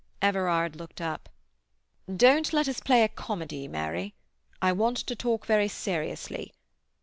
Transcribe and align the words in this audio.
Everard 0.19 0.75
looked 0.75 0.99
up. 0.99 1.29
"Don't 2.11 2.53
let 2.53 2.67
us 2.67 2.79
play 2.79 3.03
a 3.03 3.07
comedy, 3.07 3.67
Mary. 3.67 4.15
I 4.59 4.71
want 4.71 4.97
to 4.97 5.15
talk 5.15 5.45
very 5.45 5.67
seriously. 5.67 6.55